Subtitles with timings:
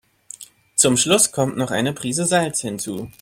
[0.73, 3.07] Zum Schluss kommt noch eine Prise Salz hinzu.